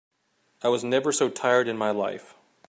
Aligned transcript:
I 0.63 0.67
was 0.69 0.83
never 0.83 1.11
so 1.11 1.29
tired 1.29 1.67
in 1.67 1.77
my 1.77 1.91
life. 1.91 2.33